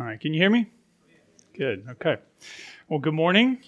[0.00, 0.66] All right, can you hear me?
[1.54, 2.16] Good, okay.
[2.88, 3.58] Well, good morning.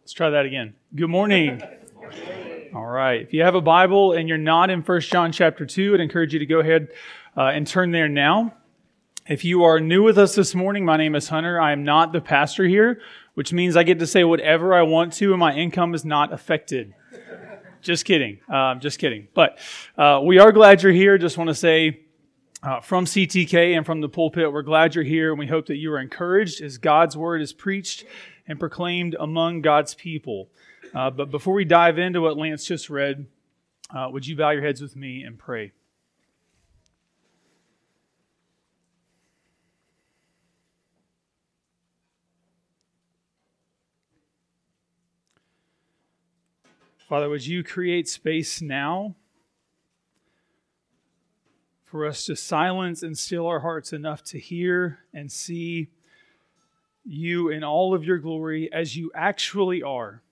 [0.00, 0.72] Let's try that again.
[0.94, 1.62] Good morning.
[2.74, 3.20] All right.
[3.20, 6.32] If you have a Bible and you're not in 1 John chapter 2, I'd encourage
[6.32, 6.88] you to go ahead
[7.36, 8.54] uh, and turn there now.
[9.28, 11.60] If you are new with us this morning, my name is Hunter.
[11.60, 13.02] I am not the pastor here,
[13.34, 16.32] which means I get to say whatever I want to and my income is not
[16.32, 16.94] affected.
[17.82, 18.38] just kidding.
[18.50, 19.28] Uh, just kidding.
[19.34, 19.58] But
[19.98, 21.18] uh, we are glad you're here.
[21.18, 22.06] Just want to say,
[22.62, 24.52] uh, from CTK and from the pulpit.
[24.52, 27.52] We're glad you're here, and we hope that you are encouraged as God's word is
[27.52, 28.04] preached
[28.46, 30.48] and proclaimed among God's people.
[30.94, 33.26] Uh, but before we dive into what Lance just read,
[33.94, 35.72] uh, would you bow your heads with me and pray?
[47.08, 49.16] Father, would you create space now
[51.90, 55.88] for us to silence and still our hearts enough to hear and see
[57.04, 60.22] you in all of your glory as you actually are.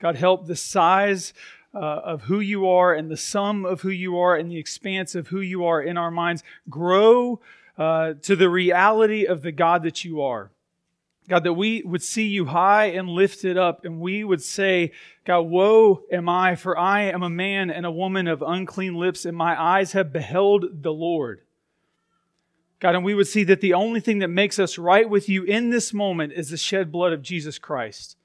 [0.00, 1.32] God, help the size
[1.74, 5.14] uh, of who you are and the sum of who you are and the expanse
[5.14, 7.40] of who you are in our minds grow
[7.78, 10.50] uh, to the reality of the God that you are.
[11.28, 14.92] God, that we would see you high and lifted up, and we would say,
[15.24, 19.24] God, woe am I, for I am a man and a woman of unclean lips,
[19.24, 21.40] and my eyes have beheld the Lord.
[22.78, 25.42] God, and we would see that the only thing that makes us right with you
[25.42, 28.16] in this moment is the shed blood of Jesus Christ.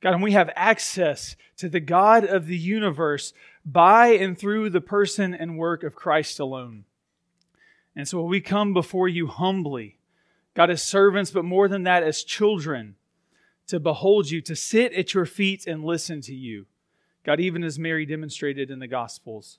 [0.00, 3.32] God, and we have access to the God of the universe
[3.64, 6.84] by and through the person and work of Christ alone.
[7.94, 9.98] And so we come before you humbly
[10.54, 12.96] God, as servants, but more than that, as children,
[13.68, 16.66] to behold you, to sit at your feet and listen to you.
[17.24, 19.58] God, even as Mary demonstrated in the Gospels.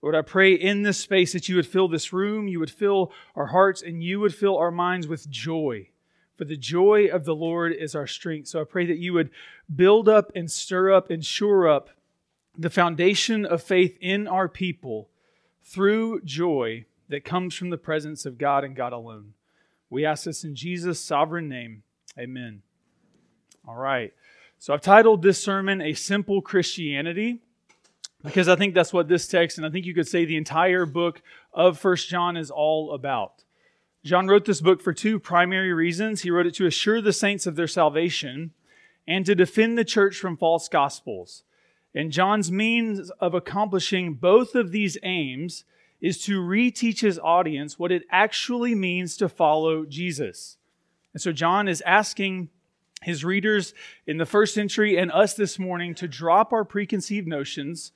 [0.00, 3.10] Lord, I pray in this space that you would fill this room, you would fill
[3.34, 5.88] our hearts, and you would fill our minds with joy.
[6.36, 8.46] For the joy of the Lord is our strength.
[8.46, 9.30] So I pray that you would
[9.74, 11.90] build up and stir up and shore up
[12.56, 15.08] the foundation of faith in our people
[15.64, 19.34] through joy that comes from the presence of God and God alone.
[19.90, 21.82] We ask this in Jesus' sovereign name.
[22.18, 22.62] Amen.
[23.66, 24.12] All right.
[24.58, 27.40] So I've titled this sermon A Simple Christianity
[28.24, 30.84] because I think that's what this text, and I think you could say the entire
[30.84, 31.22] book
[31.54, 33.44] of First John is all about.
[34.04, 36.22] John wrote this book for two primary reasons.
[36.22, 38.52] He wrote it to assure the saints of their salvation
[39.06, 41.44] and to defend the church from false gospels.
[41.94, 45.64] And John's means of accomplishing both of these aims
[46.00, 50.56] is to reteach his audience what it actually means to follow Jesus.
[51.12, 52.48] And so John is asking
[53.02, 53.74] his readers
[54.06, 57.92] in the first century and us this morning to drop our preconceived notions,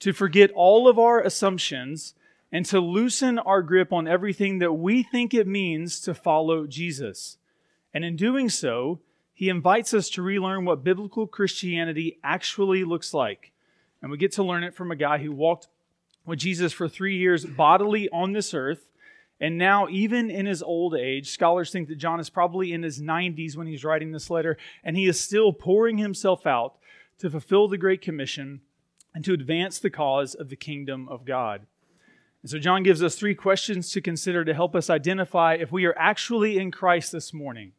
[0.00, 2.14] to forget all of our assumptions,
[2.52, 7.38] and to loosen our grip on everything that we think it means to follow Jesus.
[7.94, 9.00] And in doing so,
[9.32, 13.52] he invites us to relearn what biblical Christianity actually looks like.
[14.02, 15.68] And we get to learn it from a guy who walked
[16.30, 18.88] with Jesus for three years bodily on this earth.
[19.40, 23.00] And now, even in his old age, scholars think that John is probably in his
[23.00, 26.74] 90s when he's writing this letter, and he is still pouring himself out
[27.18, 28.60] to fulfill the Great Commission
[29.14, 31.66] and to advance the cause of the kingdom of God.
[32.42, 35.86] And so, John gives us three questions to consider to help us identify if we
[35.86, 37.72] are actually in Christ this morning.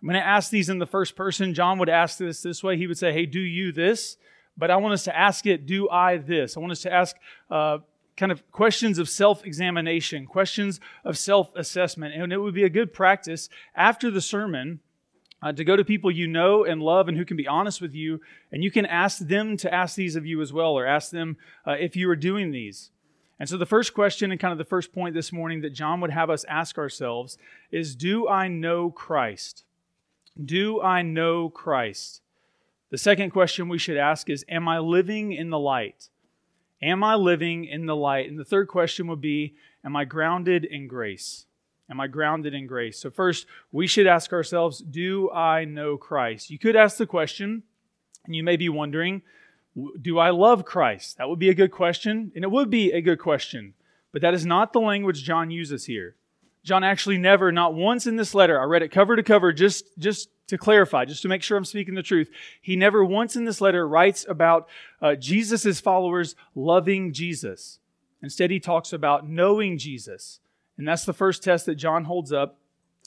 [0.00, 1.54] I'm going to ask these in the first person.
[1.54, 2.76] John would ask this this way.
[2.76, 4.16] He would say, Hey, do you this?
[4.56, 6.56] But I want us to ask it, do I this?
[6.56, 7.16] I want us to ask
[7.50, 7.78] uh,
[8.16, 12.14] kind of questions of self examination, questions of self assessment.
[12.14, 14.80] And it would be a good practice after the sermon
[15.42, 17.94] uh, to go to people you know and love and who can be honest with
[17.94, 18.20] you.
[18.52, 21.36] And you can ask them to ask these of you as well, or ask them
[21.66, 22.90] uh, if you are doing these.
[23.40, 26.00] And so, the first question and kind of the first point this morning that John
[26.00, 27.38] would have us ask ourselves
[27.72, 29.64] is Do I know Christ?
[30.42, 32.20] Do I know Christ?
[32.92, 36.10] The second question we should ask is Am I living in the light?
[36.82, 38.28] Am I living in the light?
[38.28, 41.46] And the third question would be Am I grounded in grace?
[41.90, 42.98] Am I grounded in grace?
[42.98, 46.50] So, first, we should ask ourselves Do I know Christ?
[46.50, 47.62] You could ask the question,
[48.26, 49.22] and you may be wondering,
[50.02, 51.16] Do I love Christ?
[51.16, 53.72] That would be a good question, and it would be a good question.
[54.12, 56.14] But that is not the language John uses here.
[56.62, 59.98] John actually never, not once in this letter, I read it cover to cover just,
[59.98, 62.30] just to clarify, just to make sure I'm speaking the truth,
[62.60, 64.68] he never once in this letter writes about
[65.00, 67.78] uh, Jesus' followers loving Jesus.
[68.22, 70.40] Instead, he talks about knowing Jesus.
[70.76, 72.58] And that's the first test that John holds up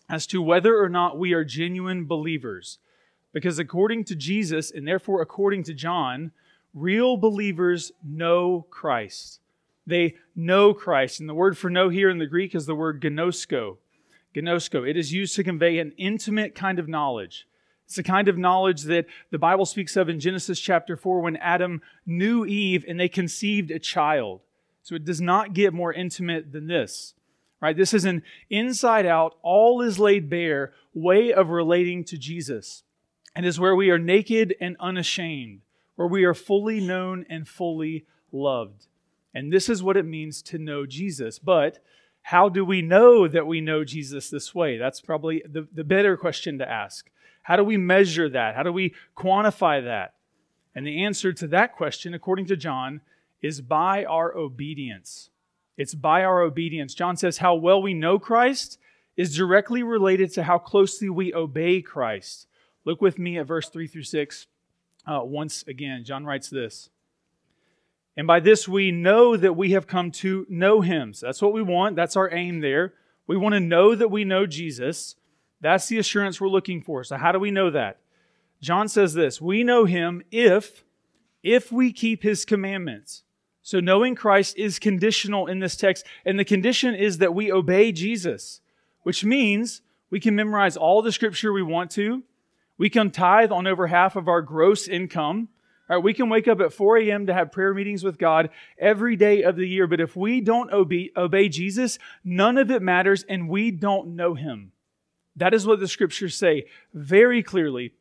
[0.09, 2.79] as to whether or not we are genuine believers.
[3.33, 6.31] Because according to Jesus, and therefore according to John,
[6.73, 9.39] real believers know Christ.
[9.88, 11.19] They know Christ.
[11.19, 13.77] And the word for know here in the Greek is the word gnosko.
[14.35, 14.87] Gnosko.
[14.87, 17.47] It is used to convey an intimate kind of knowledge.
[17.85, 21.37] It's the kind of knowledge that the Bible speaks of in Genesis chapter 4 when
[21.37, 24.41] Adam knew Eve and they conceived a child.
[24.81, 27.13] So it does not get more intimate than this.
[27.61, 27.77] Right?
[27.77, 32.83] This is an inside out, all is laid bare way of relating to Jesus.
[33.35, 35.61] And is where we are naked and unashamed,
[35.95, 38.88] where we are fully known and fully loved.
[39.33, 41.38] And this is what it means to know Jesus.
[41.38, 41.79] But
[42.25, 44.80] how do we know that we know Jesus this way?
[44.80, 47.07] That's probably the, the better question to ask.
[47.44, 48.56] How do we measure that?
[48.56, 50.16] How do we quantify that?
[50.74, 53.01] And the answer to that question, according to John,
[53.44, 55.30] is by our obedience.
[55.77, 56.95] It's by our obedience.
[56.95, 58.80] John says how well we know Christ
[59.16, 62.48] is directly related to how closely we obey Christ.
[62.86, 64.48] Look with me at verse 3 through 6
[65.06, 66.04] uh, once again.
[66.04, 66.89] John writes this.
[68.17, 71.13] And by this we know that we have come to know him.
[71.13, 71.95] So that's what we want.
[71.95, 72.94] That's our aim there.
[73.27, 75.15] We want to know that we know Jesus.
[75.62, 77.03] That's the assurance we're looking for.
[77.03, 78.00] So how do we know that?
[78.62, 80.83] John says this, we know him if
[81.44, 83.23] if we keep his commandments.
[83.62, 87.91] So knowing Christ is conditional in this text, and the condition is that we obey
[87.91, 88.62] Jesus,
[89.03, 92.23] which means we can memorize all the scripture we want to.
[92.77, 95.50] We can tithe on over half of our gross income.
[95.87, 97.27] Right, we can wake up at 4 a.m.
[97.27, 98.49] to have prayer meetings with God
[98.79, 102.81] every day of the year, but if we don't obey, obey Jesus, none of it
[102.81, 104.71] matters and we don't know him.
[105.35, 107.93] That is what the scriptures say very clearly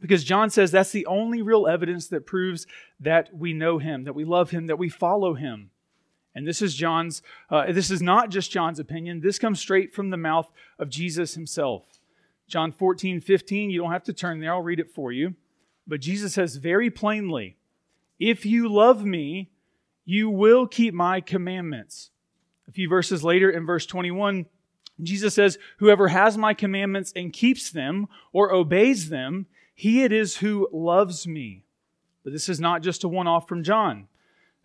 [0.00, 2.66] because John says that's the only real evidence that proves
[2.98, 5.70] that we know him, that we love him, that we follow him.
[6.34, 9.20] And this is John's, uh, this is not just John's opinion.
[9.20, 11.84] This comes straight from the mouth of Jesus himself.
[12.48, 15.34] John 14, 15, you don't have to turn there, I'll read it for you.
[15.86, 17.56] But Jesus says very plainly,
[18.18, 19.50] If you love me,
[20.04, 22.10] you will keep my commandments.
[22.68, 24.46] A few verses later in verse 21,
[25.02, 30.38] Jesus says, Whoever has my commandments and keeps them or obeys them, he it is
[30.38, 31.64] who loves me.
[32.22, 34.08] But this is not just a one off from John.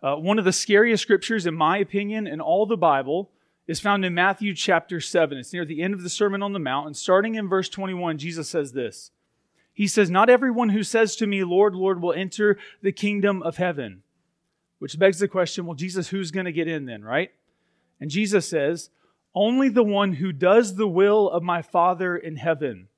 [0.02, 3.30] Uh, one of the scariest scriptures, in my opinion, in all the Bible
[3.66, 5.38] is found in Matthew chapter 7.
[5.38, 6.86] It's near the end of the Sermon on the Mount.
[6.86, 9.10] And starting in verse 21, Jesus says this
[9.76, 13.58] He says, Not everyone who says to me, Lord, Lord, will enter the kingdom of
[13.58, 14.02] heaven.
[14.78, 17.30] Which begs the question, well, Jesus, who's going to get in then, right?
[18.00, 18.88] And Jesus says,
[19.34, 22.88] only the one who does the will of my Father in heaven,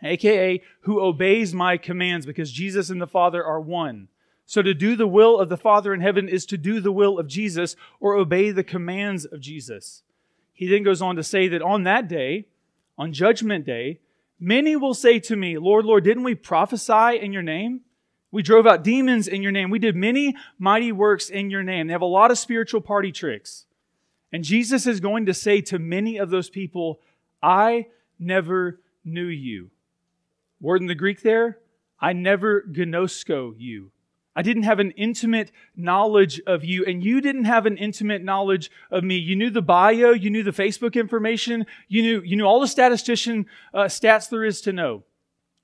[0.00, 4.06] aka who obeys my commands, because Jesus and the Father are one.
[4.46, 7.18] So to do the will of the Father in heaven is to do the will
[7.18, 10.04] of Jesus or obey the commands of Jesus.
[10.52, 12.46] He then goes on to say that on that day,
[12.96, 13.98] on Judgment Day,
[14.42, 17.82] many will say to me, Lord, Lord, didn't we prophesy in your name?
[18.30, 19.70] We drove out demons in your name.
[19.70, 21.86] We did many mighty works in your name.
[21.86, 23.66] They have a lot of spiritual party tricks.
[24.32, 27.00] And Jesus is going to say to many of those people,
[27.42, 27.86] I
[28.18, 29.70] never knew you.
[30.60, 31.58] Word in the Greek there,
[32.00, 33.90] I never gnosko you.
[34.34, 38.70] I didn't have an intimate knowledge of you, and you didn't have an intimate knowledge
[38.90, 39.16] of me.
[39.16, 42.66] You knew the bio, you knew the Facebook information, you knew, you knew all the
[42.66, 45.02] statistician uh, stats there is to know,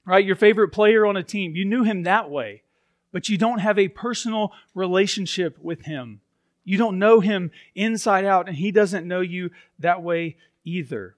[0.04, 0.24] right?
[0.24, 2.62] Your favorite player on a team, you knew him that way,
[3.10, 6.20] but you don't have a personal relationship with him.
[6.64, 9.48] You don't know him inside out, and he doesn't know you
[9.78, 11.16] that way either.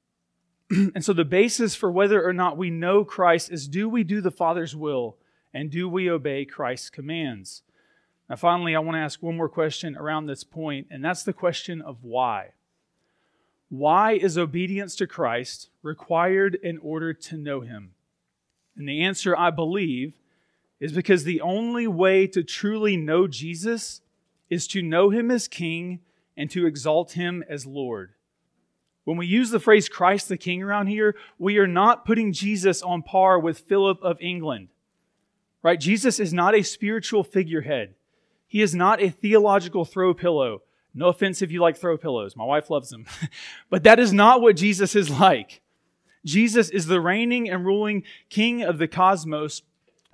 [0.70, 4.20] and so, the basis for whether or not we know Christ is do we do
[4.20, 5.16] the Father's will
[5.52, 7.62] and do we obey Christ's commands?
[8.28, 11.32] Now, finally, I want to ask one more question around this point, and that's the
[11.32, 12.50] question of why.
[13.68, 17.92] Why is obedience to Christ required in order to know him?
[18.76, 20.14] And the answer, I believe,
[20.80, 24.00] is because the only way to truly know Jesus
[24.48, 26.00] is to know him as king
[26.36, 28.12] and to exalt him as Lord.
[29.04, 32.82] When we use the phrase Christ the King around here, we are not putting Jesus
[32.82, 34.68] on par with Philip of England.
[35.62, 35.78] Right?
[35.78, 37.94] Jesus is not a spiritual figurehead.
[38.46, 40.62] He is not a theological throw pillow.
[40.94, 42.36] No offense if you like throw pillows.
[42.36, 43.06] My wife loves them.
[43.70, 45.60] but that is not what Jesus is like.
[46.24, 49.62] Jesus is the reigning and ruling king of the cosmos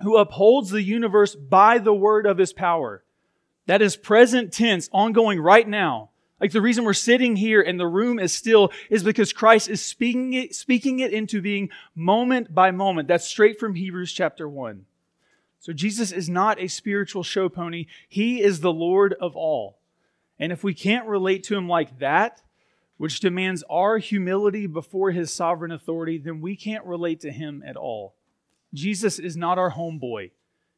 [0.01, 3.03] who upholds the universe by the word of his power.
[3.65, 6.11] That is present tense, ongoing right now.
[6.39, 9.83] Like the reason we're sitting here and the room is still is because Christ is
[9.83, 13.07] speaking it, speaking it into being moment by moment.
[13.07, 14.85] That's straight from Hebrews chapter 1.
[15.59, 17.87] So Jesus is not a spiritual show pony.
[18.07, 19.79] He is the Lord of all.
[20.39, 22.43] And if we can't relate to him like that,
[22.97, 27.75] which demands our humility before his sovereign authority, then we can't relate to him at
[27.75, 28.15] all.
[28.73, 30.31] Jesus is not our homeboy.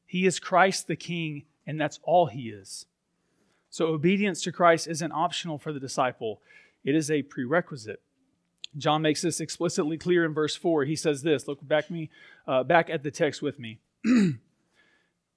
[0.05, 2.87] He is Christ the King and that's all he is.
[3.69, 6.41] So obedience to Christ isn't optional for the disciple,
[6.83, 8.01] it is a prerequisite.
[8.77, 10.85] John makes this explicitly clear in verse 4.
[10.85, 12.09] He says this, look back me
[12.47, 13.79] uh, back at the text with me.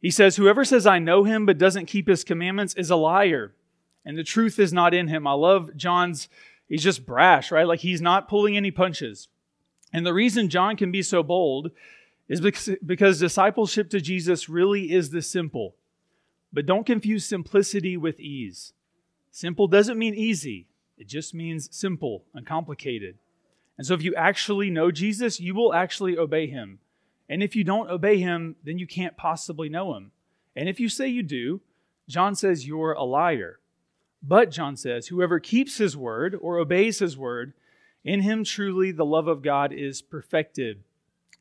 [0.02, 3.54] he says, Whoever says, I know him, but doesn't keep his commandments is a liar,
[4.04, 5.26] and the truth is not in him.
[5.26, 6.28] I love John's,
[6.68, 7.66] he's just brash, right?
[7.66, 9.28] Like he's not pulling any punches.
[9.92, 11.70] And the reason John can be so bold
[12.28, 15.76] is because, discipleship to Jesus really is this simple.
[16.52, 18.72] But don't confuse simplicity with ease.
[19.30, 20.66] Simple doesn't mean easy,
[20.98, 23.18] it just means simple, and complicated.
[23.78, 26.78] And so if you actually know Jesus, you will actually obey him.
[27.32, 30.10] And if you don't obey him, then you can't possibly know him.
[30.54, 31.62] And if you say you do,
[32.06, 33.58] John says you're a liar.
[34.22, 37.54] But John says, whoever keeps his word or obeys his word,
[38.04, 40.82] in him truly the love of God is perfected.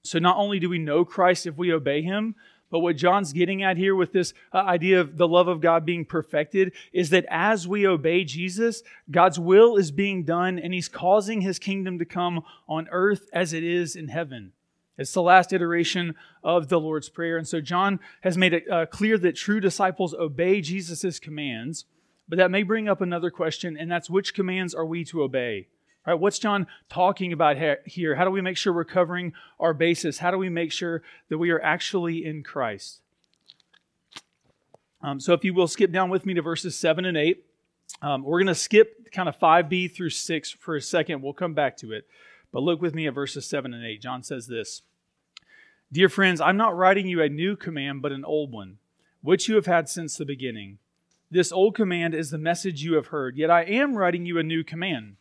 [0.01, 2.35] So not only do we know Christ if we obey him,
[2.69, 5.85] but what John's getting at here with this uh, idea of the love of God
[5.85, 8.81] being perfected is that as we obey Jesus,
[9.11, 13.51] God's will is being done and he's causing his kingdom to come on earth as
[13.51, 14.53] it is in heaven.
[15.01, 17.37] It's the last iteration of the Lord's Prayer.
[17.37, 21.85] And so John has made it uh, clear that true disciples obey Jesus' commands,
[22.29, 25.67] but that may bring up another question, and that's which commands are we to obey?
[26.05, 28.15] Right, what's John talking about here?
[28.15, 30.17] How do we make sure we're covering our basis?
[30.17, 33.01] How do we make sure that we are actually in Christ?
[35.03, 37.45] Um, so, if you will skip down with me to verses 7 and 8,
[38.01, 41.21] um, we're going to skip kind of 5b through 6 for a second.
[41.21, 42.07] We'll come back to it.
[42.51, 44.01] But look with me at verses 7 and 8.
[44.01, 44.81] John says this
[45.93, 48.77] Dear friends, I'm not writing you a new command, but an old one,
[49.21, 50.77] which you have had since the beginning.
[51.29, 54.43] This old command is the message you have heard, yet I am writing you a
[54.43, 55.17] new command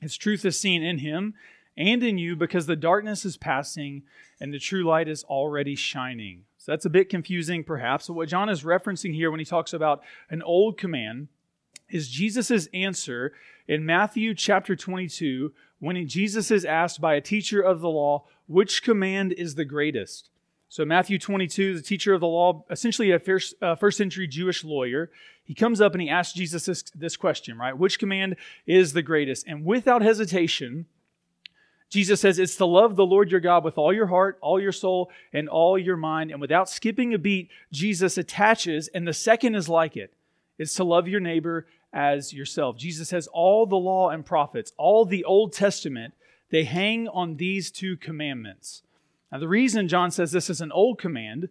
[0.00, 1.34] Its truth is seen in him
[1.76, 4.04] and in you because the darkness is passing
[4.40, 6.44] and the true light is already shining.
[6.56, 8.06] So that's a bit confusing, perhaps.
[8.06, 11.28] But what John is referencing here when he talks about an old command
[11.90, 13.34] is Jesus' answer
[13.68, 18.82] in Matthew chapter 22 when Jesus is asked by a teacher of the law, which
[18.82, 20.30] command is the greatest?
[20.68, 24.64] So, Matthew 22, the teacher of the law, essentially a first, uh, first century Jewish
[24.64, 25.10] lawyer,
[25.44, 27.76] he comes up and he asks Jesus this, this question, right?
[27.76, 28.36] Which command
[28.66, 29.46] is the greatest?
[29.46, 30.86] And without hesitation,
[31.88, 34.72] Jesus says it's to love the Lord your God with all your heart, all your
[34.72, 36.32] soul, and all your mind.
[36.32, 40.12] And without skipping a beat, Jesus attaches, and the second is like it
[40.58, 42.76] it's to love your neighbor as yourself.
[42.76, 46.14] Jesus says all the law and prophets, all the Old Testament,
[46.50, 48.82] they hang on these two commandments.
[49.30, 51.48] Now, the reason John says this is an old command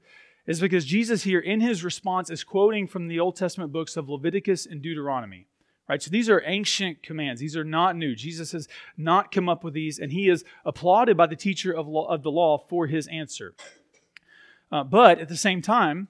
[0.48, 4.10] is because Jesus here in his response is quoting from the Old Testament books of
[4.10, 5.48] Leviticus and Deuteronomy.
[5.88, 6.02] Right?
[6.02, 7.42] So these are ancient commands.
[7.42, 8.16] These are not new.
[8.16, 11.88] Jesus has not come up with these, and he is applauded by the teacher of,
[11.88, 13.54] law, of the law for his answer.
[14.72, 16.08] Uh, but at the same time,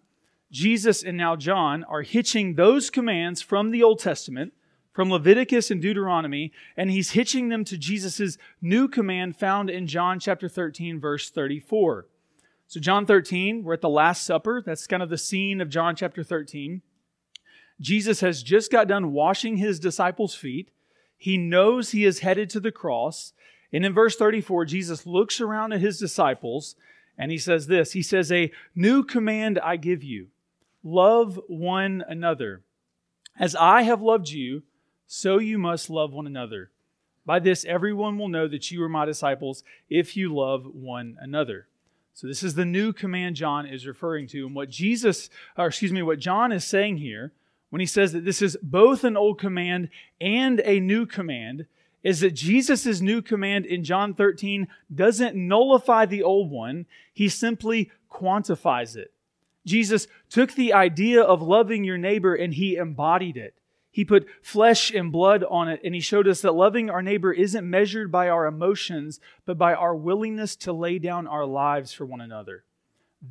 [0.50, 4.54] Jesus and now John are hitching those commands from the Old Testament,
[4.96, 10.22] from Leviticus and Deuteronomy, and he's hitching them to Jesus' new command found in John
[10.22, 12.08] chapter 13, verse 34.
[12.68, 14.64] So, John 13, we're at the Last Supper.
[14.66, 16.82] That's kind of the scene of John chapter 13.
[17.82, 20.72] Jesus has just got done washing his disciples' feet.
[21.18, 23.34] He knows he is headed to the cross.
[23.74, 26.78] And in verse 34, Jesus looks around at his disciples
[27.18, 30.28] and he says this He says, A new command I give you
[30.84, 32.62] love one another.
[33.38, 34.64] As I have loved you,
[35.08, 36.72] so you must love one another.
[37.26, 41.68] By this, everyone will know that you are my disciples if you love one another.
[42.14, 44.46] So this is the new command John is referring to.
[44.46, 47.34] And what Jesus, or excuse me, what John is saying here
[47.72, 49.90] when he says that this is both an old command
[50.22, 51.66] and a new command
[52.04, 57.92] is that Jesus' new command in John 13 doesn't nullify the old one, he simply
[58.12, 59.12] quantifies it.
[59.66, 63.56] Jesus took the idea of loving your neighbor and he embodied it.
[63.96, 67.32] He put flesh and blood on it, and He showed us that loving our neighbor
[67.32, 72.06] isn't measured by our emotions, but by our willingness to lay down our lives for
[72.06, 72.66] one another.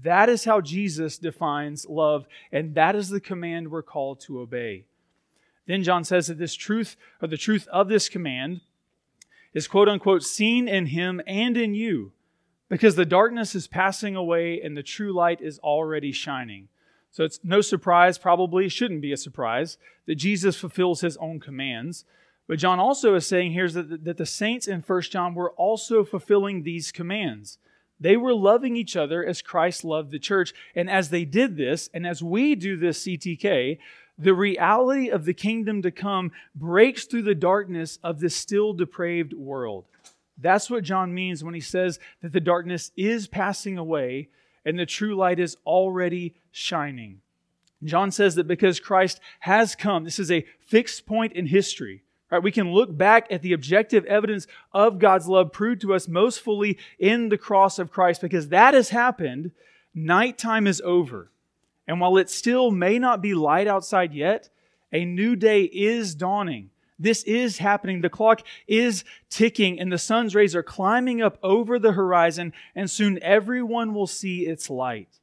[0.02, 4.86] That is how Jesus defines love, and that is the command we're called to obey.
[5.66, 8.62] Then John says that this truth, or the truth of this command,
[9.52, 12.12] is quote unquote seen in him and in you,
[12.70, 16.68] because the darkness is passing away and the true light is already shining.
[17.14, 22.04] So it's no surprise, probably shouldn't be a surprise, that Jesus fulfills his own commands.
[22.48, 26.02] But John also is saying here that, that the saints in 1 John were also
[26.02, 27.58] fulfilling these commands.
[28.00, 30.52] They were loving each other as Christ loved the church.
[30.74, 33.78] And as they did this, and as we do this CTK,
[34.18, 39.34] the reality of the kingdom to come breaks through the darkness of this still depraved
[39.34, 39.84] world.
[40.36, 44.30] That's what John means when he says that the darkness is passing away
[44.64, 47.20] and the true light is already shining.
[47.82, 52.02] John says that because Christ has come, this is a fixed point in history.
[52.30, 52.42] Right?
[52.42, 56.40] We can look back at the objective evidence of God's love proved to us most
[56.40, 59.52] fully in the cross of Christ because that has happened.
[59.94, 61.30] Nighttime is over.
[61.86, 64.48] And while it still may not be light outside yet,
[64.92, 66.70] a new day is dawning.
[67.04, 68.00] This is happening.
[68.00, 72.90] The clock is ticking, and the sun's rays are climbing up over the horizon, and
[72.90, 75.20] soon everyone will see its light.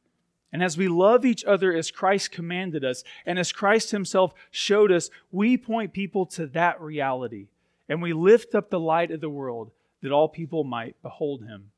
[0.54, 4.92] And as we love each other as Christ commanded us, and as Christ Himself showed
[4.92, 7.48] us, we point people to that reality.
[7.90, 9.72] And we lift up the light of the world
[10.04, 11.72] that all people might behold Him.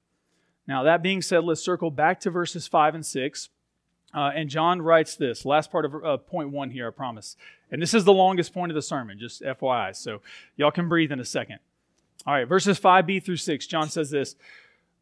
[0.68, 3.50] Now, that being said, let's circle back to verses 5 and 6.
[4.14, 7.36] Uh, and John writes this, last part of uh, point one here, I promise.
[7.74, 9.96] And this is the longest point of the sermon, just FYI.
[9.96, 10.22] So
[10.56, 11.58] y'all can breathe in a second.
[12.24, 14.36] All right, verses 5b through 6, John says this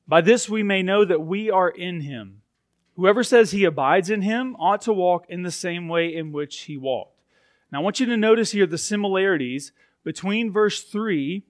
[0.08, 2.42] By this we may know that we are in him.
[2.96, 6.62] Whoever says he abides in him ought to walk in the same way in which
[6.62, 7.20] he walked.
[7.74, 9.74] Now, I want you to notice here the similarities
[10.06, 11.44] between verse 3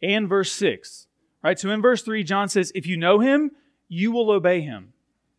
[0.00, 1.08] and verse 6.
[1.42, 1.58] Right?
[1.58, 3.50] So in verse 3, John says, If you know him,
[3.88, 4.92] you will obey him.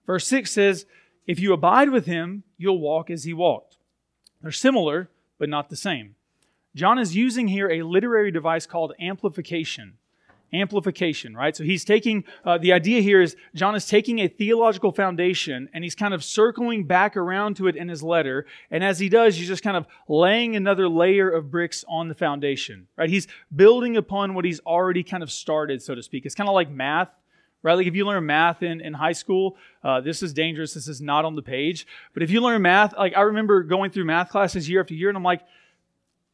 [0.06, 0.86] Verse 6 says,
[1.26, 3.78] If you abide with him, you'll walk as he walked.
[4.42, 5.10] They're similar,
[5.42, 6.14] but not the same.
[6.76, 9.98] John is using here a literary device called amplification
[10.54, 11.56] amplification, right?
[11.56, 15.82] So he's taking, uh, the idea here is John is taking a theological foundation and
[15.82, 18.46] he's kind of circling back around to it in his letter.
[18.70, 22.16] And as he does, he's just kind of laying another layer of bricks on the
[22.16, 23.10] foundation, right?
[23.10, 26.26] He's building upon what he's already kind of started, so to speak.
[26.26, 27.14] It's kind of like math.
[27.64, 27.76] Right?
[27.76, 30.74] Like if you learn math in, in high school, uh, this is dangerous.
[30.74, 31.86] This is not on the page.
[32.14, 35.10] But if you learn math, like I remember going through math classes year after year,
[35.10, 35.42] and I'm like,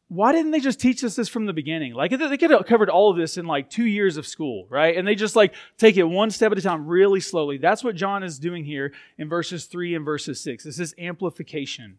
[0.08, 1.92] why didn't they just teach us this from the beginning?
[1.92, 4.96] Like they could have covered all of this in like two years of school, right?
[4.96, 7.58] And they just like take it one step at a time, really slowly.
[7.58, 10.64] That's what John is doing here in verses three and verses six.
[10.64, 11.98] This is amplification.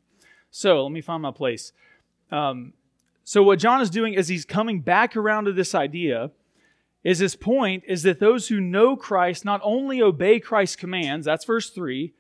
[0.50, 1.72] So let me find my place.
[2.32, 2.74] Um,
[3.24, 6.32] so what John is doing is he's coming back around to this idea.
[7.04, 11.46] Is his point is that those who know Christ not only obey Christ's commands, that's
[11.46, 12.14] verse three,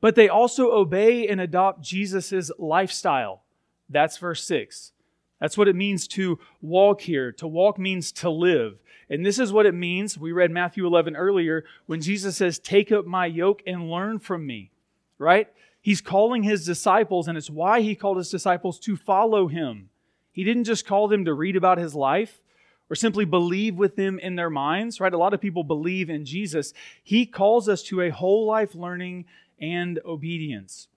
[0.00, 3.42] but they also obey and adopt Jesus' lifestyle.
[3.88, 4.92] That's verse six.
[5.40, 7.32] That's what it means to walk here.
[7.32, 8.78] To walk means to live.
[9.10, 10.16] And this is what it means.
[10.16, 14.46] We read Matthew 11 earlier when Jesus says, Take up my yoke and learn from
[14.46, 14.70] me,
[15.18, 15.48] right?
[15.80, 19.90] He's calling his disciples, and it's why he called his disciples to follow him.
[20.30, 22.40] He didn't just call them to read about his life
[22.90, 25.14] or simply believe with them in their minds, right?
[25.14, 26.74] A lot of people believe in Jesus.
[27.02, 29.24] He calls us to a whole life learning
[29.60, 30.88] and obedience,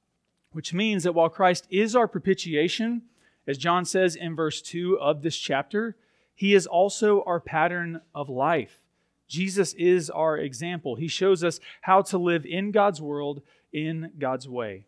[0.52, 3.04] which means that while Christ is our propitiation,
[3.48, 5.95] as John says in verse 2 of this chapter,
[6.34, 8.82] he is also our pattern of life.
[9.28, 10.95] Jesus is our example.
[10.95, 14.86] He shows us how to live in God's world in God's way.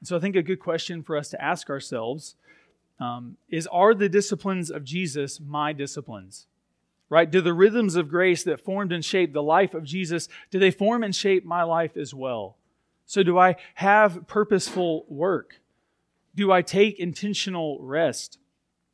[0.00, 2.36] And so I think a good question for us to ask ourselves
[3.00, 6.46] um, is Are the disciplines of Jesus my disciplines?
[7.08, 7.30] Right?
[7.30, 10.70] Do the rhythms of grace that formed and shaped the life of Jesus, do they
[10.70, 12.56] form and shape my life as well?
[13.06, 15.60] So do I have purposeful work?
[16.34, 18.38] do I take intentional rest?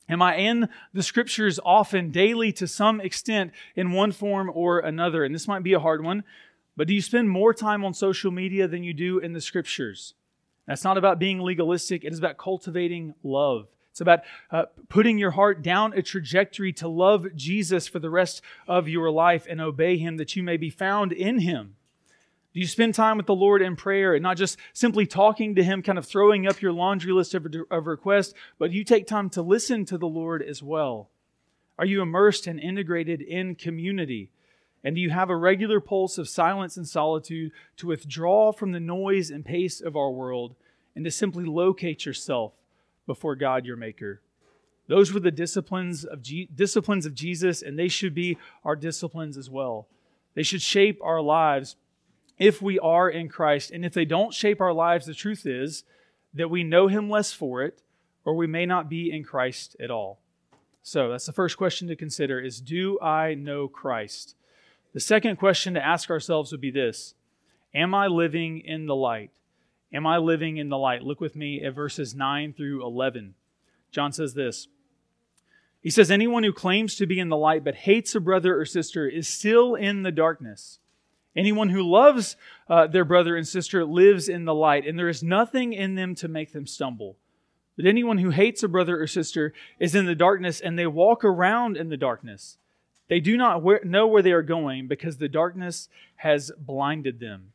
[0.09, 5.25] Am I in the scriptures often, daily, to some extent, in one form or another?
[5.25, 6.25] And this might be a hard one,
[6.77, 10.15] but do you spend more time on social media than you do in the scriptures?
[10.67, 13.69] That's not about being legalistic, it is about cultivating love.
[14.01, 18.41] It's about uh, putting your heart down a trajectory to love Jesus for the rest
[18.67, 21.77] of your life and obey Him that you may be found in Him.
[22.55, 25.63] Do you spend time with the Lord in prayer and not just simply talking to
[25.63, 29.29] Him, kind of throwing up your laundry list of, of requests, but you take time
[29.31, 31.11] to listen to the Lord as well?
[31.79, 34.31] Are you immersed and integrated in community?
[34.83, 38.81] And do you have a regular pulse of silence and solitude to withdraw from the
[38.81, 40.55] noise and pace of our world
[40.97, 42.55] and to simply locate yourself
[43.07, 44.21] before God, your Maker?
[44.87, 49.37] Those were the disciplines of, G- disciplines of Jesus, and they should be our disciplines
[49.37, 49.87] as well.
[50.35, 51.77] They should shape our lives
[52.39, 53.71] if we are in Christ.
[53.71, 55.85] And if they don't shape our lives, the truth is
[56.35, 57.83] that we know Him less for it,
[58.25, 60.19] or we may not be in Christ at all.
[60.83, 64.35] So that's the first question to consider is do I know Christ?
[64.93, 67.15] The second question to ask ourselves would be this
[67.75, 69.31] Am I living in the light?
[69.93, 71.03] Am I living in the light?
[71.03, 73.35] Look with me at verses 9 through 11.
[73.91, 74.69] John says this.
[75.83, 78.65] He says, Anyone who claims to be in the light but hates a brother or
[78.65, 80.79] sister is still in the darkness.
[81.37, 82.37] Anyone who loves
[82.69, 86.15] uh, their brother and sister lives in the light, and there is nothing in them
[86.17, 87.17] to make them stumble.
[87.77, 91.25] But anyone who hates a brother or sister is in the darkness, and they walk
[91.25, 92.59] around in the darkness.
[93.09, 97.53] They do not know where they are going because the darkness has blinded them.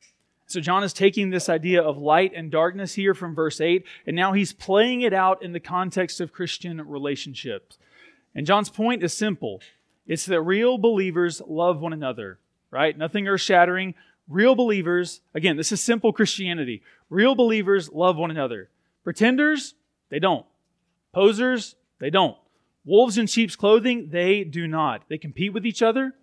[0.47, 4.15] So, John is taking this idea of light and darkness here from verse 8, and
[4.15, 7.77] now he's playing it out in the context of Christian relationships.
[8.35, 9.61] And John's point is simple
[10.05, 12.95] it's that real believers love one another, right?
[12.95, 13.95] Nothing earth shattering.
[14.27, 16.81] Real believers, again, this is simple Christianity.
[17.09, 18.69] Real believers love one another.
[19.03, 19.75] Pretenders,
[20.09, 20.45] they don't.
[21.13, 22.37] Posers, they don't.
[22.83, 25.03] Wolves in sheep's clothing, they do not.
[25.09, 26.13] They compete with each other.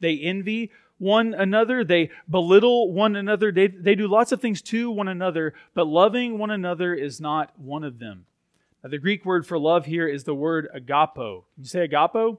[0.00, 0.70] They envy
[1.02, 1.82] one another.
[1.82, 3.50] They belittle one another.
[3.50, 7.50] They, they do lots of things to one another, but loving one another is not
[7.58, 8.24] one of them.
[8.82, 11.42] Now, the Greek word for love here is the word agapo.
[11.54, 12.38] Can you say agapo?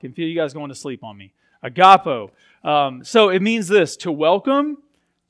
[0.00, 1.34] Can feel you guys going to sleep on me.
[1.62, 2.30] Agapo.
[2.64, 4.78] Um, so it means this to welcome,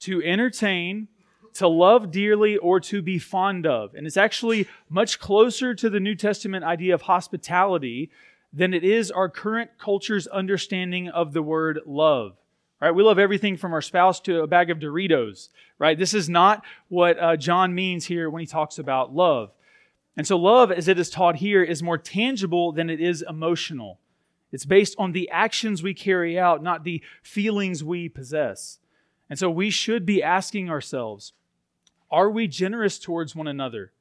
[0.01, 1.09] to entertain,
[1.55, 3.95] to love dearly, or to be fond of.
[3.95, 8.11] And it's actually much closer to the New Testament idea of hospitality
[8.53, 12.37] than it is our current culture's understanding of the word love.
[12.81, 12.91] Right?
[12.91, 15.49] We love everything from our spouse to a bag of Doritos.
[15.79, 15.99] Right?
[15.99, 19.51] This is not what uh, John means here when he talks about love.
[20.17, 24.01] And so, love, as it is taught here, is more tangible than it is emotional.
[24.51, 28.79] It's based on the actions we carry out, not the feelings we possess.
[29.29, 31.33] And so, we should be asking ourselves
[32.11, 33.93] are we generous towards one another?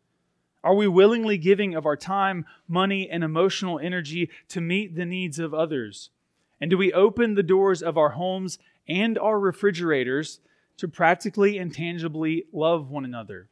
[0.65, 5.37] Are we willingly giving of our time, money, and emotional energy to meet the needs
[5.37, 6.09] of others?
[6.59, 10.39] And do we open the doors of our homes and our refrigerators
[10.77, 13.47] to practically and tangibly love one another?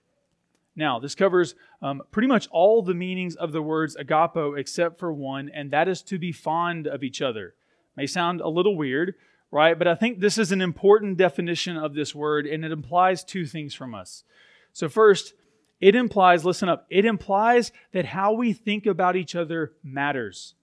[0.76, 5.14] Now, this covers um, pretty much all the meanings of the words agapo except for
[5.14, 7.54] one, and that is to be fond of each other.
[7.96, 9.14] May sound a little weird,
[9.52, 9.78] right?
[9.78, 13.46] But I think this is an important definition of this word, and it implies two
[13.46, 14.24] things from us.
[14.72, 15.36] So, first,
[15.84, 20.56] it implies, listen up, it implies that how we think about each other matters.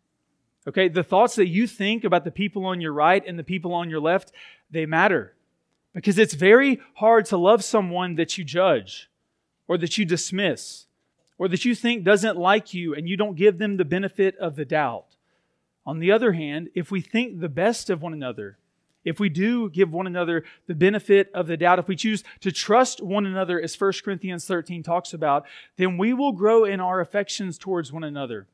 [0.66, 3.74] Okay, the thoughts that you think about the people on your right and the people
[3.74, 4.32] on your left,
[4.70, 5.34] they matter.
[5.92, 9.10] Because it's very hard to love someone that you judge
[9.68, 10.86] or that you dismiss
[11.36, 14.56] or that you think doesn't like you and you don't give them the benefit of
[14.56, 15.16] the doubt.
[15.84, 18.56] On the other hand, if we think the best of one another,
[19.04, 22.52] if we do give one another the benefit of the doubt, if we choose to
[22.52, 27.00] trust one another, as 1 Corinthians 13 talks about, then we will grow in our
[27.00, 28.46] affections towards one another.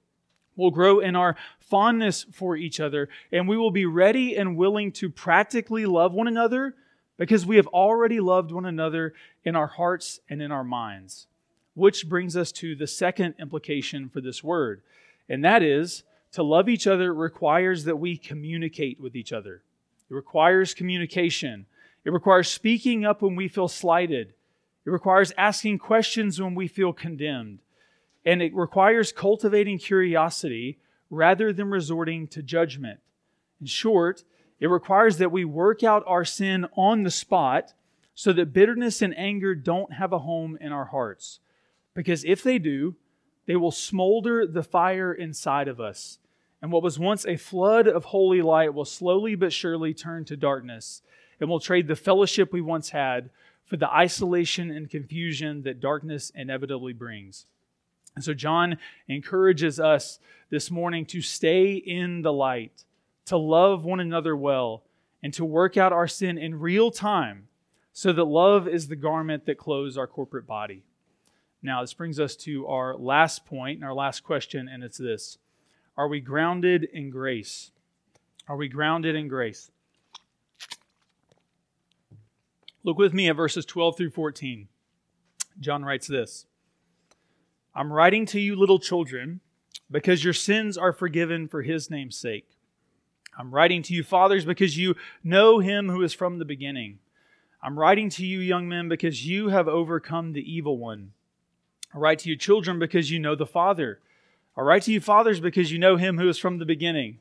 [0.55, 4.93] We'll grow in our fondness for each other, and we will be ready and willing
[4.93, 6.75] to practically love one another
[7.19, 11.27] because we have already loved one another in our hearts and in our minds.
[11.75, 14.81] Which brings us to the second implication for this word,
[15.29, 19.63] and that is to love each other requires that we communicate with each other.
[20.11, 21.67] It requires communication.
[22.05, 24.35] It requires speaking up when we feel slighted.
[24.85, 27.61] It requires asking questions when we feel condemned.
[28.25, 30.79] And it requires cultivating curiosity
[31.11, 33.01] rather than resorting to judgment.
[33.61, 34.25] In short,
[34.61, 37.75] it requires that we work out our sin on the spot
[38.15, 41.41] so that bitterness and anger don't have a home in our hearts.
[41.95, 42.97] Because if they do,
[43.47, 46.19] they will smolder the fire inside of us
[46.67, 50.37] and what was once a flood of holy light will slowly but surely turn to
[50.37, 51.01] darkness,
[51.39, 53.31] and will trade the fellowship we once had
[53.65, 57.47] for the isolation and confusion that darkness inevitably brings.
[58.17, 60.19] And so, John encourages us
[60.51, 62.83] this morning to stay in the light,
[63.27, 64.83] to love one another well,
[65.23, 67.47] and to work out our sin in real time
[67.93, 70.83] so that love is the garment that clothes our corporate body.
[71.63, 75.39] Now, this brings us to our last point and our last question, and it's this
[75.97, 77.71] are we grounded in grace?
[78.49, 79.71] Are we grounded in grace?
[82.85, 84.69] Look with me at verses 12 through 14.
[85.59, 86.47] John writes this
[87.75, 89.41] I'm writing to you, little children,
[89.91, 92.49] because your sins are forgiven for his name's sake.
[93.39, 96.99] I'm writing to you, fathers, because you know him who is from the beginning.
[97.63, 101.13] I'm writing to you, young men, because you have overcome the evil one.
[101.93, 104.01] I write to you, children, because you know the Father.
[104.57, 107.19] I write to you, fathers, because you know him who is from the beginning.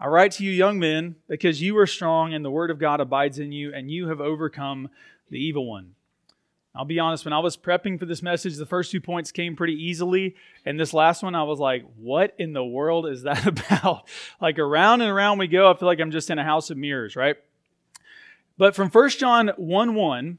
[0.00, 3.00] I write to you, young men, because you are strong and the word of God
[3.00, 4.90] abides in you, and you have overcome
[5.30, 5.94] the evil one.
[6.74, 9.56] I'll be honest, when I was prepping for this message, the first two points came
[9.56, 10.34] pretty easily.
[10.64, 14.08] And this last one, I was like, what in the world is that about?
[14.40, 15.70] like around and around we go.
[15.70, 17.36] I feel like I'm just in a house of mirrors, right?
[18.56, 20.38] But from 1 John 1 1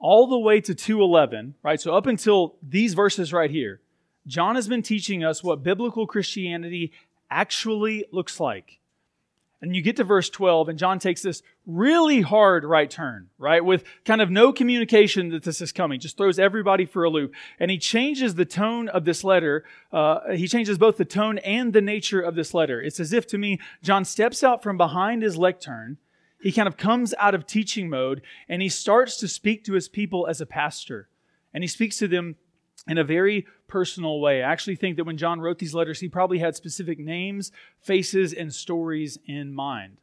[0.00, 1.80] all the way to 211, right?
[1.80, 3.80] So up until these verses right here,
[4.30, 6.92] John has been teaching us what biblical Christianity
[7.30, 8.78] actually looks like.
[9.60, 13.62] And you get to verse 12, and John takes this really hard right turn, right?
[13.62, 17.34] With kind of no communication that this is coming, just throws everybody for a loop.
[17.58, 19.64] And he changes the tone of this letter.
[19.92, 22.80] Uh, he changes both the tone and the nature of this letter.
[22.80, 25.98] It's as if to me, John steps out from behind his lectern.
[26.40, 29.88] He kind of comes out of teaching mode, and he starts to speak to his
[29.88, 31.08] people as a pastor.
[31.52, 32.36] And he speaks to them
[32.88, 34.42] in a very personal way.
[34.42, 38.32] I actually think that when John wrote these letters, he probably had specific names, faces,
[38.32, 39.98] and stories in mind.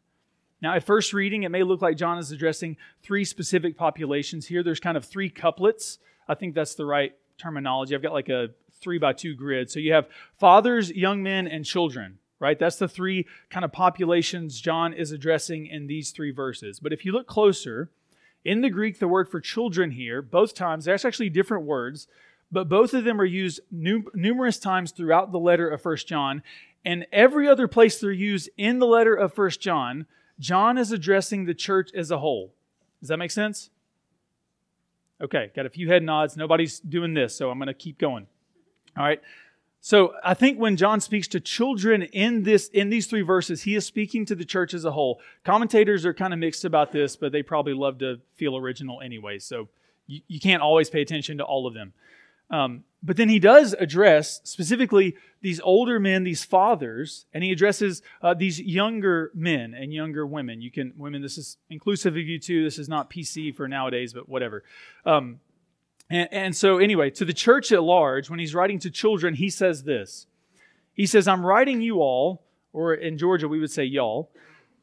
[0.61, 4.63] Now, at first reading, it may look like John is addressing three specific populations here.
[4.63, 5.99] There's kind of three couplets.
[6.27, 7.93] I think that's the right terminology.
[7.93, 8.49] I've got like a
[8.81, 9.69] three by two grid.
[9.69, 12.57] So you have fathers, young men, and children, right?
[12.57, 16.79] That's the three kind of populations John is addressing in these three verses.
[16.79, 17.89] But if you look closer,
[18.43, 22.07] in the Greek, the word for children here, both times, there's actually different words,
[22.51, 26.43] but both of them are used num- numerous times throughout the letter of First John.
[26.85, 30.05] And every other place they're used in the letter of First John,
[30.39, 32.53] John is addressing the church as a whole.
[33.01, 33.69] Does that make sense?
[35.21, 36.37] Okay, got a few head nods.
[36.37, 38.27] Nobody's doing this, so I'm going to keep going.
[38.95, 39.21] All right.
[39.81, 43.75] So I think when John speaks to children in this in these three verses, he
[43.75, 45.19] is speaking to the church as a whole.
[45.43, 49.39] Commentators are kind of mixed about this, but they probably love to feel original anyway.
[49.39, 49.69] So
[50.07, 51.93] you, you can't always pay attention to all of them.
[52.49, 58.01] Um, but then he does address specifically these older men, these fathers, and he addresses
[58.21, 60.61] uh, these younger men and younger women.
[60.61, 62.63] You can, women, this is inclusive of you too.
[62.63, 64.63] This is not PC for nowadays, but whatever.
[65.05, 65.39] Um,
[66.09, 69.49] and, and so, anyway, to the church at large, when he's writing to children, he
[69.49, 70.25] says this
[70.93, 74.31] He says, I'm writing you all, or in Georgia, we would say y'all,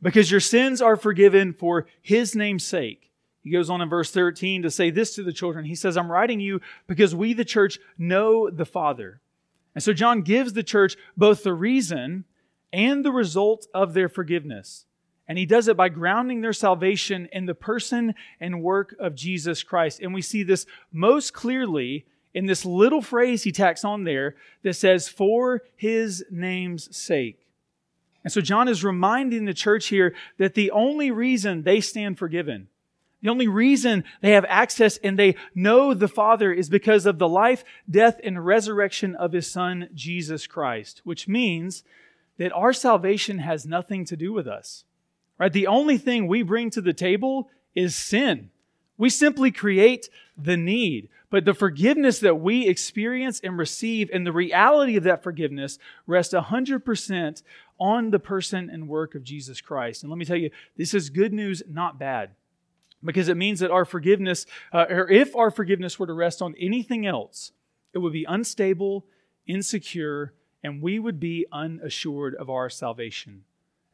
[0.00, 3.10] because your sins are forgiven for his name's sake.
[3.44, 5.66] He goes on in verse 13 to say this to the children.
[5.66, 9.20] He says, I'm writing you because we, the church, know the Father.
[9.74, 12.24] And so John gives the church both the reason
[12.72, 14.86] and the result of their forgiveness.
[15.28, 19.62] And he does it by grounding their salvation in the person and work of Jesus
[19.62, 20.00] Christ.
[20.00, 24.74] And we see this most clearly in this little phrase he tacks on there that
[24.74, 27.46] says, for his name's sake.
[28.22, 32.68] And so John is reminding the church here that the only reason they stand forgiven
[33.24, 37.26] the only reason they have access and they know the Father is because of the
[37.26, 41.84] life, death, and resurrection of His Son, Jesus Christ, which means
[42.36, 44.84] that our salvation has nothing to do with us.
[45.38, 45.50] Right?
[45.50, 48.50] The only thing we bring to the table is sin.
[48.98, 51.08] We simply create the need.
[51.30, 56.34] But the forgiveness that we experience and receive and the reality of that forgiveness rests
[56.34, 57.42] 100%
[57.80, 60.02] on the person and work of Jesus Christ.
[60.02, 62.32] And let me tell you, this is good news, not bad
[63.04, 66.54] because it means that our forgiveness, uh, or if our forgiveness were to rest on
[66.58, 67.52] anything else,
[67.92, 69.06] it would be unstable,
[69.46, 73.44] insecure, and we would be unassured of our salvation.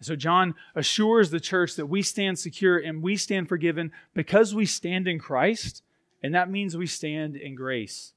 [0.03, 4.65] So, John assures the church that we stand secure and we stand forgiven because we
[4.65, 5.83] stand in Christ,
[6.23, 8.15] and that means we stand in grace.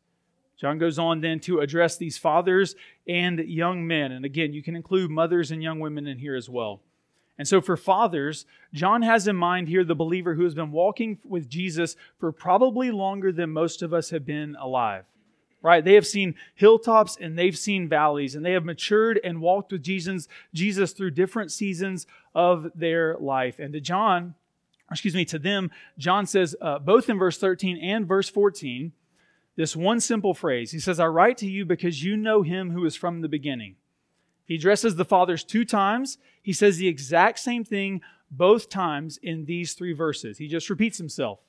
[0.58, 2.76] John goes on then to address these fathers
[3.06, 4.14] and young men.
[4.14, 6.80] And again, you can include mothers and young women in here as well.
[7.38, 11.20] And so, for fathers, John has in mind here the believer who has been walking
[11.24, 15.06] with Jesus for probably longer than most of us have been alive.
[15.62, 15.84] Right?
[15.84, 19.82] They have seen hilltops and they've seen valleys, and they have matured and walked with
[19.82, 23.60] Jesus, Jesus through different seasons of their life.
[23.60, 24.36] And to John,
[24.92, 28.92] excuse me, to them, John says, uh, both in verse 13 and verse 14,
[29.56, 30.72] this one simple phrase.
[30.72, 33.76] He says, I write to you because you know him who is from the beginning.
[34.46, 36.18] He addresses the fathers two times.
[36.42, 40.38] He says the exact same thing both times in these three verses.
[40.38, 41.40] He just repeats himself.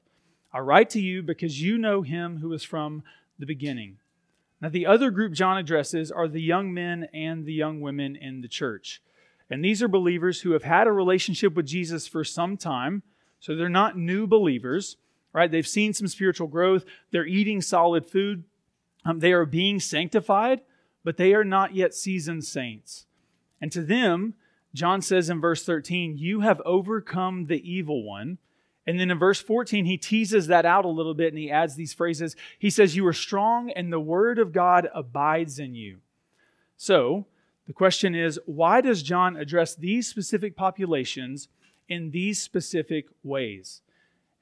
[0.53, 3.03] I write to you because you know him who is from
[3.39, 3.97] the beginning.
[4.61, 8.41] Now, the other group John addresses are the young men and the young women in
[8.41, 9.03] the church.
[9.51, 13.03] And these are believers who have had a relationship with Jesus for some time.
[13.41, 14.97] So they're not new believers,
[15.33, 15.51] right?
[15.51, 16.85] They've seen some spiritual growth.
[17.11, 18.45] They're eating solid food.
[19.05, 20.61] Um, they are being sanctified
[21.05, 23.07] but they are not yet seasoned saints.
[23.61, 24.35] And to them,
[24.75, 28.39] John says in verse 13, You have overcome the evil one.
[28.87, 31.75] And then in verse 14, he teases that out a little bit and he adds
[31.75, 32.37] these phrases.
[32.59, 35.99] He says, You are strong and the word of God abides in you.
[36.77, 37.27] So,
[37.67, 41.49] the question is, why does John address these specific populations
[41.89, 43.81] in these specific ways?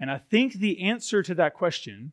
[0.01, 2.11] And I think the answer to that question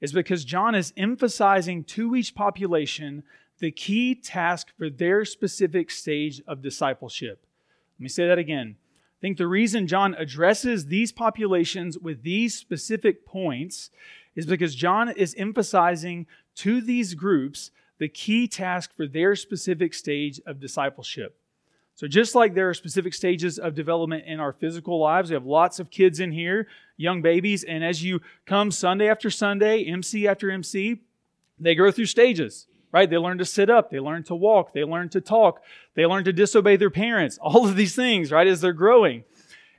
[0.00, 3.22] is because John is emphasizing to each population
[3.58, 7.44] the key task for their specific stage of discipleship.
[7.98, 8.76] Let me say that again.
[8.78, 13.90] I think the reason John addresses these populations with these specific points
[14.36, 20.40] is because John is emphasizing to these groups the key task for their specific stage
[20.46, 21.36] of discipleship.
[21.96, 25.44] So, just like there are specific stages of development in our physical lives, we have
[25.44, 30.28] lots of kids in here, young babies, and as you come Sunday after Sunday, MC
[30.28, 31.00] after MC,
[31.58, 33.08] they go through stages right?
[33.08, 35.62] They learn to sit up, they learn to walk, they learn to talk,
[35.94, 39.24] they learn to disobey their parents, all of these things, right, as they're growing.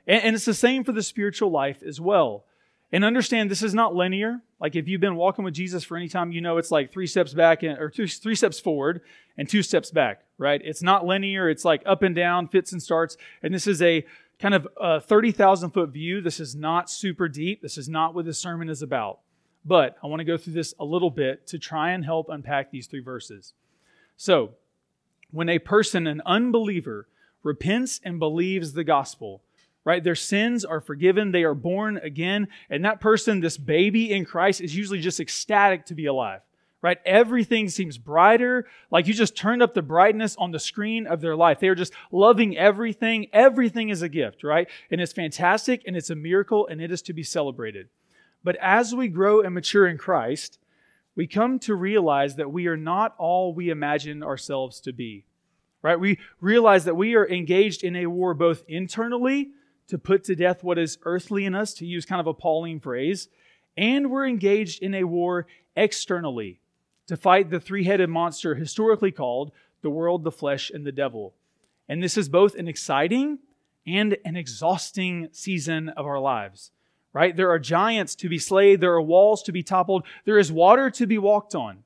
[0.06, 2.44] And, and it's the same for the spiritual life as well.
[2.92, 4.42] And understand this is not linear.
[4.60, 7.06] Like if you've been walking with Jesus for any time, you know it's like three
[7.06, 9.00] steps back and, or two, three steps forward
[9.38, 10.60] and two steps back, right?
[10.64, 11.48] It's not linear.
[11.48, 13.16] It's like up and down, fits and starts.
[13.42, 14.04] And this is a
[14.40, 16.20] kind of a 30,000 foot view.
[16.20, 17.62] This is not super deep.
[17.62, 19.20] This is not what this sermon is about.
[19.64, 22.70] But I want to go through this a little bit to try and help unpack
[22.70, 23.52] these three verses.
[24.16, 24.52] So,
[25.30, 27.06] when a person, an unbeliever,
[27.42, 29.42] repents and believes the gospel,
[29.84, 30.02] right?
[30.02, 34.60] Their sins are forgiven, they are born again, and that person, this baby in Christ,
[34.60, 36.40] is usually just ecstatic to be alive,
[36.82, 36.98] right?
[37.06, 41.36] Everything seems brighter, like you just turned up the brightness on the screen of their
[41.36, 41.60] life.
[41.60, 43.28] They are just loving everything.
[43.32, 44.68] Everything is a gift, right?
[44.90, 47.88] And it's fantastic and it's a miracle and it is to be celebrated.
[48.42, 50.58] But as we grow and mature in Christ,
[51.14, 55.24] we come to realize that we are not all we imagine ourselves to be.
[55.82, 55.98] Right?
[55.98, 59.50] We realize that we are engaged in a war both internally
[59.88, 62.80] to put to death what is earthly in us, to use kind of a Pauline
[62.80, 63.28] phrase,
[63.76, 66.60] and we're engaged in a war externally
[67.06, 71.34] to fight the three headed monster historically called the world, the flesh, and the devil.
[71.88, 73.40] And this is both an exciting
[73.86, 76.70] and an exhausting season of our lives
[77.12, 77.36] right?
[77.36, 80.90] There are giants to be slayed, there are walls to be toppled, there is water
[80.90, 81.84] to be walked on.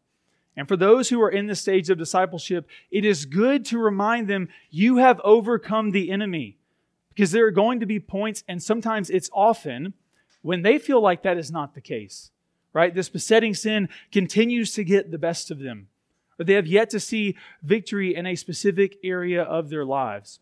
[0.56, 4.28] And for those who are in the stage of discipleship, it is good to remind
[4.28, 6.58] them you have overcome the enemy.
[7.08, 9.94] Because there are going to be points, and sometimes it's often,
[10.42, 12.30] when they feel like that is not the case,
[12.72, 12.94] right?
[12.94, 15.88] This besetting sin continues to get the best of them,
[16.38, 20.40] or they have yet to see victory in a specific area of their lives.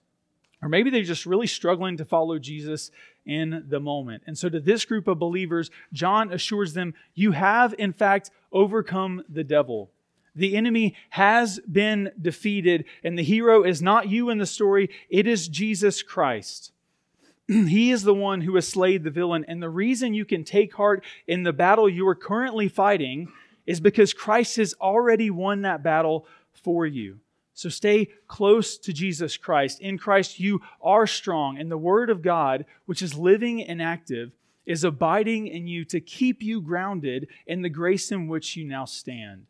[0.62, 2.90] Or maybe they're just really struggling to follow Jesus
[3.26, 4.22] in the moment.
[4.26, 9.24] And so, to this group of believers, John assures them, You have, in fact, overcome
[9.28, 9.90] the devil.
[10.34, 15.26] The enemy has been defeated, and the hero is not you in the story, it
[15.26, 16.72] is Jesus Christ.
[17.48, 19.44] he is the one who has slayed the villain.
[19.46, 23.28] And the reason you can take heart in the battle you are currently fighting
[23.66, 27.18] is because Christ has already won that battle for you.
[27.54, 29.80] So stay close to Jesus Christ.
[29.80, 34.32] In Christ, you are strong, and the Word of God, which is living and active,
[34.64, 38.84] is abiding in you to keep you grounded in the grace in which you now
[38.84, 39.46] stand.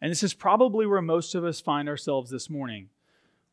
[0.00, 2.88] And this is probably where most of us find ourselves this morning.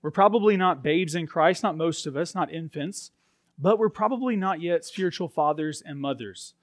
[0.02, 3.12] We're probably not babes in Christ, not most of us, not infants,
[3.58, 6.54] but we're probably not yet spiritual fathers and mothers.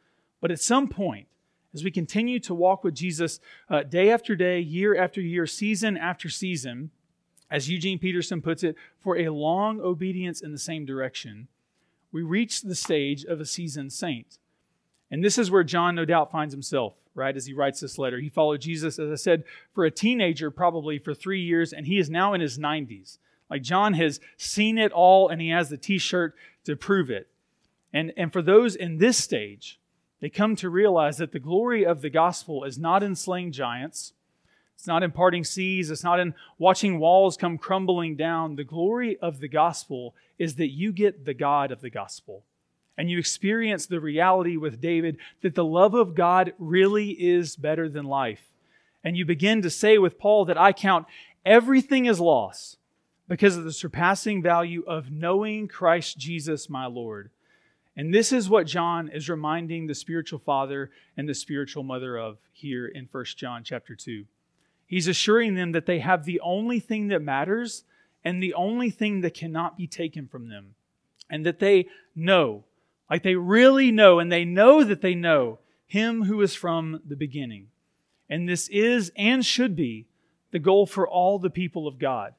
[0.40, 1.26] But at some point,
[1.74, 5.96] as we continue to walk with Jesus uh, day after day, year after year, season
[5.96, 6.90] after season,
[7.52, 11.48] as Eugene Peterson puts it, for a long obedience in the same direction,
[12.10, 14.38] we reach the stage of a seasoned saint.
[15.10, 18.18] And this is where John, no doubt, finds himself, right, as he writes this letter.
[18.18, 21.98] He followed Jesus, as I said, for a teenager, probably for three years, and he
[21.98, 23.18] is now in his 90s.
[23.50, 26.34] Like John has seen it all, and he has the t shirt
[26.64, 27.28] to prove it.
[27.92, 29.78] And, and for those in this stage,
[30.22, 34.14] they come to realize that the glory of the gospel is not in slaying giants
[34.76, 35.90] it's not in parting seas.
[35.90, 38.56] It's not in watching walls come crumbling down.
[38.56, 42.44] The glory of the gospel is that you get the God of the gospel.
[42.98, 47.88] And you experience the reality with David that the love of God really is better
[47.88, 48.42] than life.
[49.04, 51.06] And you begin to say with Paul that I count
[51.44, 52.76] everything as loss
[53.28, 57.30] because of the surpassing value of knowing Christ Jesus, my Lord.
[57.96, 62.38] And this is what John is reminding the spiritual father and the spiritual mother of
[62.52, 64.24] here in 1 John chapter 2.
[64.92, 67.84] He's assuring them that they have the only thing that matters
[68.22, 70.74] and the only thing that cannot be taken from them.
[71.30, 72.64] And that they know,
[73.08, 77.16] like they really know, and they know that they know Him who is from the
[77.16, 77.68] beginning.
[78.28, 80.08] And this is and should be
[80.50, 82.34] the goal for all the people of God.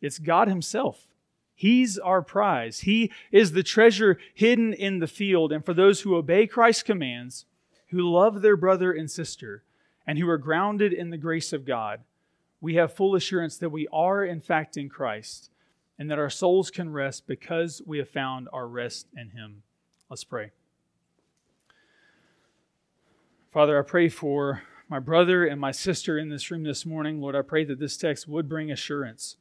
[0.00, 1.08] It's God Himself.
[1.56, 2.82] He's our prize.
[2.82, 5.50] He is the treasure hidden in the field.
[5.50, 7.46] And for those who obey Christ's commands,
[7.88, 9.64] who love their brother and sister,
[10.06, 12.00] and who are grounded in the grace of God,
[12.60, 15.50] we have full assurance that we are, in fact, in Christ
[15.98, 19.62] and that our souls can rest because we have found our rest in Him.
[20.10, 20.50] Let's pray.
[23.52, 27.20] Father, I pray for my brother and my sister in this room this morning.
[27.20, 29.36] Lord, I pray that this text would bring assurance.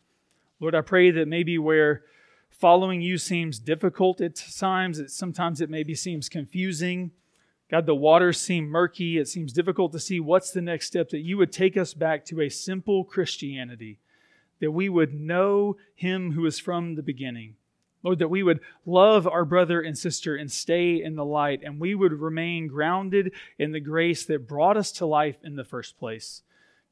[0.59, 2.03] Lord, I pray that maybe where
[2.49, 7.11] following you seems difficult at times, it, sometimes it maybe seems confusing
[7.69, 9.17] God, the waters seem murky.
[9.17, 12.23] It seems difficult to see what's the next step, that you would take us back
[12.25, 13.99] to a simple Christianity,
[14.59, 17.55] that we would know Him who is from the beginning.
[18.03, 21.79] Lord, that we would love our brother and sister and stay in the light, and
[21.79, 25.97] we would remain grounded in the grace that brought us to life in the first
[25.97, 26.43] place.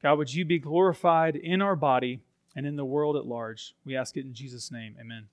[0.02, 2.20] God, would you be glorified in our body
[2.56, 3.76] and in the world at large?
[3.86, 4.96] We ask it in Jesus' name.
[5.00, 5.28] Amen.